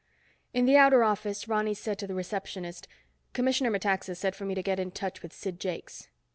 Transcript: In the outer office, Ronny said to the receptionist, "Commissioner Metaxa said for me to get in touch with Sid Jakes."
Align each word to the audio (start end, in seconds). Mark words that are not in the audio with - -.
In 0.51 0.65
the 0.65 0.77
outer 0.77 1.03
office, 1.03 1.47
Ronny 1.47 1.75
said 1.75 1.99
to 1.99 2.07
the 2.07 2.15
receptionist, 2.15 2.87
"Commissioner 3.33 3.69
Metaxa 3.69 4.15
said 4.15 4.35
for 4.35 4.45
me 4.45 4.55
to 4.55 4.63
get 4.63 4.79
in 4.79 4.89
touch 4.89 5.21
with 5.21 5.31
Sid 5.31 5.59
Jakes." 5.59 6.09